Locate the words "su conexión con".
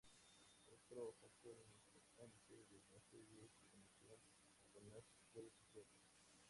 3.51-4.89